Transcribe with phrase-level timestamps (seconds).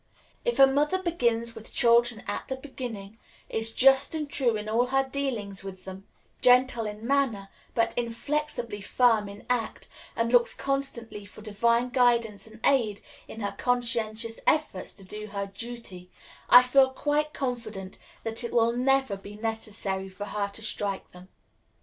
[0.43, 3.19] If a mother begins with children at the beginning,
[3.49, 6.07] is just and true in all her dealings with them,
[6.41, 12.59] gentle in manner, but inflexibly firm in act, and looks constantly for Divine guidance and
[12.65, 16.09] aid in her conscientious efforts to do her duty,
[16.49, 21.29] I feel quite confident that it will never be necessary for her to strike them.